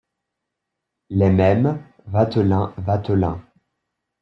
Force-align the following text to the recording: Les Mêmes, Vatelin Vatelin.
Les 1.11 1.29
Mêmes, 1.29 1.79
Vatelin 2.07 2.73
Vatelin. 2.79 3.39